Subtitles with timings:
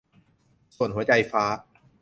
[0.75, 1.43] ส่วนหัวใจฟ้า